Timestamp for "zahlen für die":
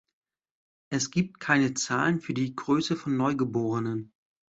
1.75-2.55